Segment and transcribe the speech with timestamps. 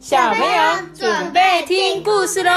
[0.00, 2.50] 小朋友准备听故事喽！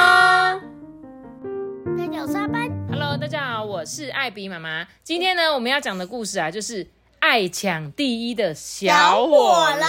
[1.94, 2.88] 大家好，我是阿班。
[2.90, 4.88] Hello，大家好，我是艾比妈妈。
[5.04, 6.88] 今天呢，我们要讲的故事啊，就是
[7.20, 9.88] 爱抢第一的小火龙。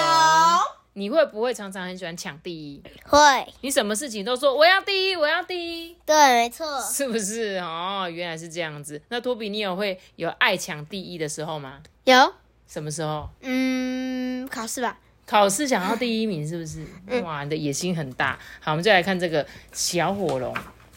[0.95, 2.83] 你会不会常常很喜欢抢第一？
[3.05, 6.81] 会，你什么事情都说我要第一，我要第一，对，没错。
[6.81, 7.61] 是不是？
[7.63, 9.01] 哦，原来是这样子。
[9.11, 11.79] 那托比，你有会有爱抢第一的时候吗？
[12.03, 12.35] 有，
[12.67, 13.29] 什么时候？
[13.43, 14.99] 嗯，考试吧。
[15.27, 16.85] 考试想要第一名是不是？
[17.23, 18.39] 哇，你的野心很大。
[18.61, 20.55] 好，我们就来看这个小火龙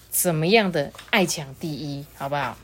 [0.10, 2.58] 怎么样的爱抢第一，好不好？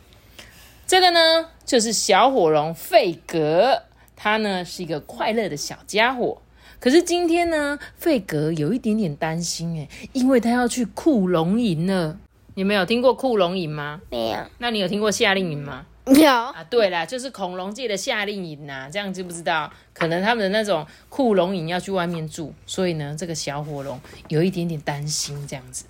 [0.85, 3.83] 这个呢，就是小火龙费格，
[4.15, 6.41] 他呢是一个快乐的小家伙。
[6.79, 12.17] 可是今天呢，费格有一点点担心诶，因为他要去库龙营了。
[12.55, 14.01] 你们有听过库龙营吗？
[14.11, 15.85] 没有，那你有听过夏令营吗？
[16.05, 19.71] 有，啊，对啦，就是恐龙界的夏令营呐、这样知不知道？
[19.93, 25.85] 可能他们的那种库龙营要去外面住，所以呢，这个小火龙有一点点担心这样子。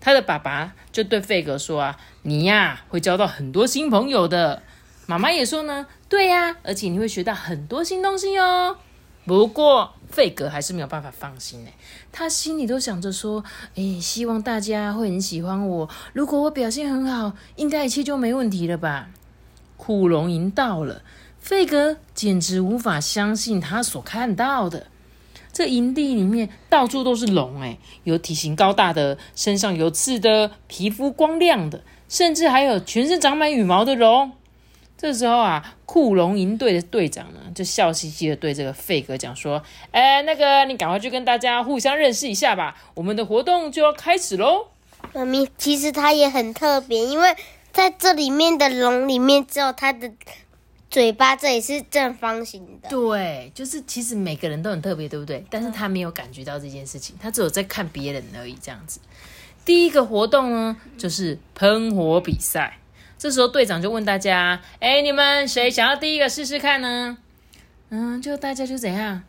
[0.00, 4.62] 他的爸爸就对费格说啊：“你呀、会交到很多新朋友的。”
[5.06, 8.76] 妈妈也说呢：“对呀、而且你会学到很多新东西哦。”
[9.24, 11.72] 不过费格还是没有办法放心哎，
[12.12, 13.42] 他心里都想着说
[13.76, 15.88] ：“诶，希望大家会很喜欢我。
[16.12, 19.08] 如果我表现很好，应该一切就没问题了吧？”
[19.76, 21.02] 库龙营到了，
[21.38, 24.86] 费格简直无法相信他所看到的。
[25.52, 34.32] 这营地里面到处都是龙，哎，有体型高大的，身上有刺的，皮肤光亮的，甚至还有全身长满羽毛的龙。
[34.96, 44.68] 这时候啊，库龙营队的队长呢，就笑嘻嘻的对这个费格讲说：“哎，那个，你赶快去跟大家互相认识一下吧，我们的活动就要开始喽。”
[45.12, 47.36] 妈咪，其实它也很特别，因为
[47.74, 50.08] 在这里面的龙里面，只有它的
[50.88, 52.88] 嘴巴这里是正方形的。
[52.88, 55.44] 对，就是其实每个人都很特别，对不对？
[55.50, 59.00] 但是他没有感觉到这件事情，他只有在看别人而已，这样子。
[59.64, 62.78] 第一个活动呢，就是喷火比赛。
[63.18, 67.18] 这时候队长就问大家：“哎，你们谁想要第一个试试看呢？”
[67.90, 69.20] 嗯，就大家就怎样，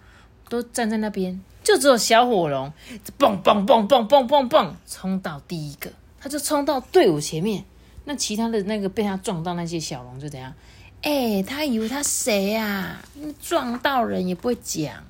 [0.50, 2.72] 都站在那边，就只有小火龙
[3.18, 7.66] 蹦蹦蹦蹦蹦蹦蹦冲到第一个，他就冲到队伍前面。
[8.06, 10.54] 那其他的那个被他撞到那些小龙就怎样？
[11.02, 13.00] 哎、他以为他谁啊？
[13.40, 15.04] 撞到人也不会讲。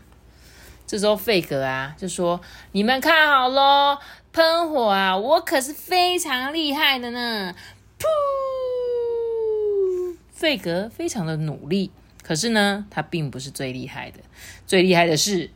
[0.85, 2.41] 这时候费格啊就说
[2.73, 3.97] ：“你们看好喽，
[4.33, 7.55] 喷火啊，我可是非常厉害的呢！”
[7.97, 8.05] 噗！
[10.33, 11.91] 费格非常的努力，
[12.21, 14.19] 可是呢，他并不是最厉害的，
[14.67, 15.49] 最厉害的是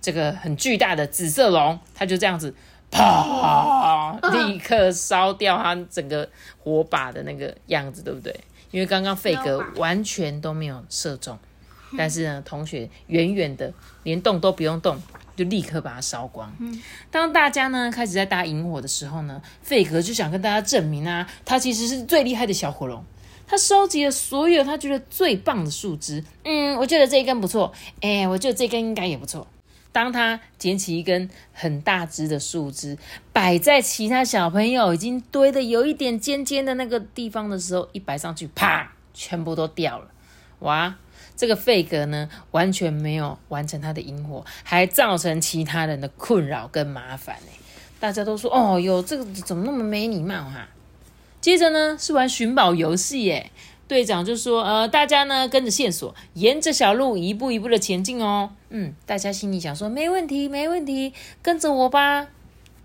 [0.00, 2.54] 这个很巨大的紫色龙，他就这样子。
[2.90, 4.18] 啪！
[4.32, 6.28] 立刻烧掉它整个
[6.58, 8.34] 火把的那个样子，对不对？
[8.70, 11.36] 因为刚刚费格完全都没有射中，
[11.98, 13.72] 但是呢，同学远远的
[14.04, 15.00] 连动都不用动，
[15.34, 16.52] 就立刻把它烧光。
[17.10, 23.04] 当大家呢开始在搭萤火的时候呢，费格就想跟大家证明啊，他其实是最厉害的小火龙。
[23.46, 29.44] 他收集了所有他觉得最棒的树枝，嗯，我觉得这一根不错，哎，我觉得这根应该也不错。
[29.92, 32.96] 当他捡起一根很大枝的树枝，
[33.32, 40.06] 摆在其他小朋友已经堆的有一点尖尖的那个地方的时候，一摆上去，啪，全部都掉了。
[40.60, 40.94] 哇！
[41.36, 47.52] 这个费格呢，完全没有完成他的萤火，还造成其他人的困扰跟麻烦呢。
[47.98, 50.68] 大家都说：“哦哟，这个怎么那么没礼貌哈、
[51.40, 53.50] 接着呢是玩寻宝游戏耶，
[53.90, 61.12] 队长就说：“呃，大家呢跟着线索，沿着小路一步一步的前进哦。”嗯，大家心里想说：“没问题，没问题，
[61.42, 62.28] 跟着我吧。”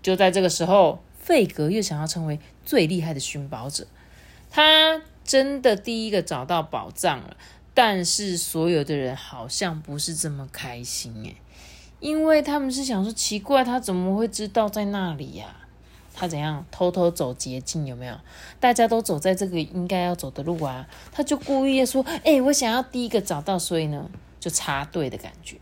[0.02, 3.86] 就在这个时候，费格又想要成为最厉害的寻宝者，
[4.50, 7.36] 他真的第一个找到宝藏了。
[7.72, 11.36] 但是所有的人好像不是这么开心诶，
[12.00, 15.54] 因为他们是想说奇怪，他怎么会知道在那里呀、
[16.16, 17.86] 他怎样偷偷走捷径？
[17.86, 18.16] 有没有？
[18.58, 24.08] 大家都走在这个应该要走的路啊，他就故意地说：“哎、我想要第一个找到，所以呢
[24.40, 25.58] 就插队的感觉。”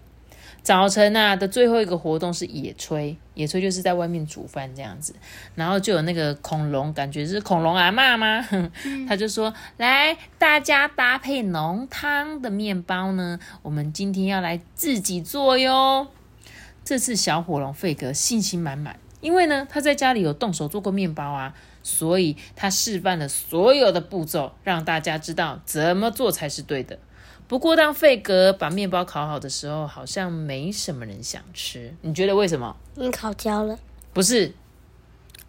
[0.63, 5.15] 早晨啊的最后一个活动是野炊，野炊就是在外面煮饭这样子，
[5.55, 8.49] 然后就有那个恐龙，感觉是恐龙阿妈吗？
[9.07, 16.07] 他就说：“来，大家搭配浓汤的面包呢，我们今天要来自己做哟。”
[16.83, 26.99] 这次小火龙费格信心满满，因为呢他在家里有动手做过面包啊，所以他示范了所有的步骤，让大家知道怎么做才是对的。
[27.49, 31.95] 不过，当费格把面包烤好的时候，好像没什么人想吃。
[32.03, 32.77] 你觉得为什么？
[32.97, 33.79] 因为烤焦了。
[34.13, 34.55] 不是，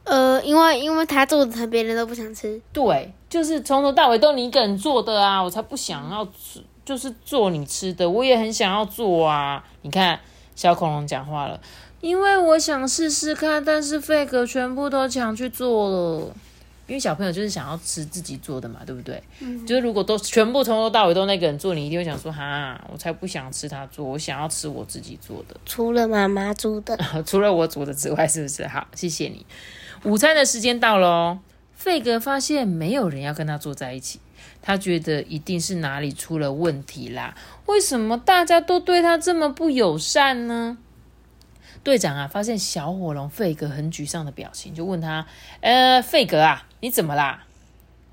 [0.06, 2.62] 呃，因为因为他做的，别人都不想吃。
[2.72, 9.64] 对，就是从头到尾都你一个人做的啊，我才不想要吃，就是做你吃的，我也很想要做啊。
[9.82, 10.20] 你看，
[10.56, 11.60] 小恐龙讲话了，
[12.06, 16.36] 因为我想试试看，但是费格全部都抢去做了。
[16.86, 19.20] 因为小朋友就是想要吃自己做的嘛，对不对？
[19.40, 19.66] 嗯。
[19.66, 25.60] 就是如果都全部从头到尾都那个人做，你一定会想说：哈，我才不想吃他做，我想要吃我自己做的。
[25.66, 28.68] 除了妈妈煮的， 除了我煮的之外，是不是？
[28.68, 29.44] 好，谢谢你。
[30.04, 31.40] 午餐的时间到了哦。
[31.74, 34.20] 费格发现没有人要跟他坐在一起，
[34.62, 37.36] 他觉得一定是哪里出了问题啦。
[37.66, 40.78] 为什么大家都对他这么不友善呢？
[41.84, 45.26] 队长啊，发现小火龙费格很沮丧的表情，就问他
[45.62, 47.45] ：“呃，费格啊，你怎么啦？”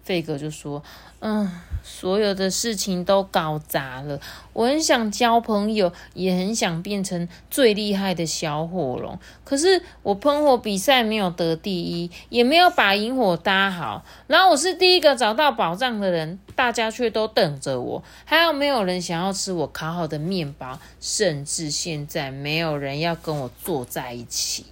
[0.04, 0.82] 费格就说
[1.20, 1.50] ：“嗯。”
[1.84, 4.20] 所有的事情都搞砸了。
[4.52, 9.18] 我很想交朋友，也很想变成最厉害的小火龙。
[9.44, 14.04] 可是我喷火比赛没有得第一，也没有把萤火搭好。
[14.28, 18.04] 然后我是第一个找到宝藏的人，大家却都等着我。
[18.24, 20.78] 还有没有人想要吃我烤好的面包？
[21.00, 24.66] 甚至现在没有人要跟我坐在一起。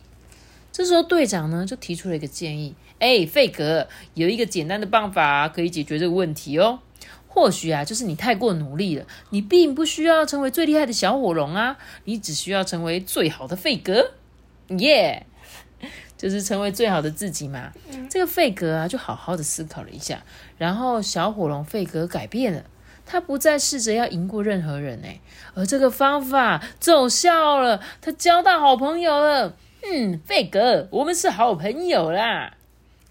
[0.80, 6.78] 这时候队长呢就提出了一个建议：哎，费格，有一个简单的办法可以解决这个问题哦。
[7.28, 9.04] 或许啊，就是你太过努力了。
[9.28, 14.12] 你并不需要成为最厉害的小火龙啊，你只需要成为最好的费格，
[14.78, 15.26] 耶！
[16.16, 17.72] 就是成为最好的自己嘛。
[18.08, 20.22] 这个费格啊，就好好的思考了一下，
[20.56, 22.64] 然后小火龙费格改变了，
[23.04, 25.20] 他不再试着要赢过任何人哎，
[25.52, 29.54] 而这个方法奏效了，他交到好朋友了。
[29.82, 32.54] 嗯，费格，我们是好朋友啦。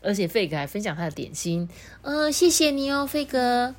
[0.01, 1.67] 而且费格还分享他的点心，
[2.03, 3.75] 呃，谢谢你哦，费格。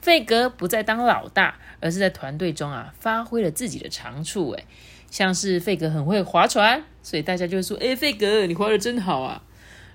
[0.00, 4.50] 费格不再当老大，而是在团队中啊发挥了自己的长处。
[4.52, 4.64] 诶，
[5.10, 9.42] 像是费格很会划船，所以大家就会说：“哎，费格，你划的真好啊！”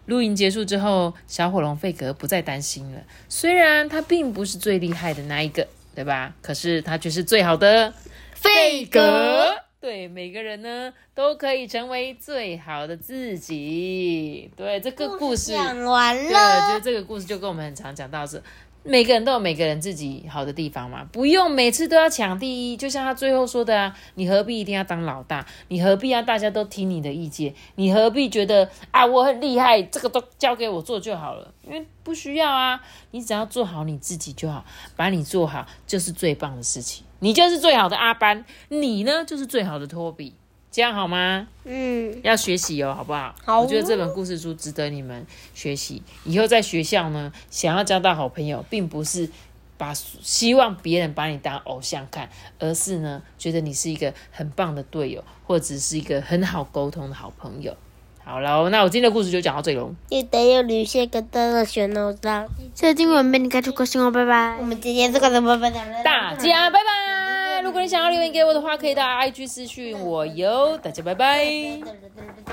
[0.06, 3.01] 露营结束之后，小火龙费格不再担心了。
[3.27, 6.35] 虽然他并不是最厉害的那一个，对吧？
[6.41, 7.94] 可是他却是最好的
[8.33, 9.66] 费格。
[9.79, 14.51] 对，每个人呢都可以成为最好的自己。
[14.56, 16.31] 对，这个故事讲完了。
[16.31, 18.41] 觉得这个故事就跟我们很常讲到是。
[18.83, 22.77] 每个人都有每个人自己好的地方嘛，不用每次都要抢第一。
[22.77, 25.45] 就像他最后说的啊，你何必一定要当老大？
[25.68, 27.53] 你何必要大家都听你的意见？
[27.75, 31.53] 你何必觉得啊我很厉害，这个都交给我做就好了？
[31.65, 32.81] 因为不需要啊，
[33.12, 34.63] 你只要做好你自己就好，
[34.95, 37.03] 把你做好就是最棒的事情。
[37.19, 40.33] 你就是最好的阿班，你呢就是最好的托比。
[40.69, 41.47] 这样好吗？
[41.63, 43.33] 嗯，要学习哦，好不好？
[43.43, 43.61] 好。
[43.61, 45.25] 我觉得这本故事书值得你们
[45.55, 46.03] 学习。
[46.23, 49.27] 以后在学校呢，想要交到好朋友，并不是
[49.77, 52.29] 把希望别人把你当偶像看，
[52.59, 57.75] 而是呢，觉得你是一个很棒的队友，或者是一个很好沟通的好朋友。
[58.27, 59.89] 好了，那我今天的故事就讲到这里喽。
[60.09, 62.45] 记得要留下个大大小脑章。
[62.75, 64.57] 谢谢今晚被你开出个心哦，拜拜。
[64.59, 66.03] 我们今天这个怎么拜拜？
[66.03, 67.62] 大家拜拜。
[67.62, 70.77] 如果你想要留言给我的话，可以到 IG 私讯我哟。
[70.77, 71.45] 大家拜拜。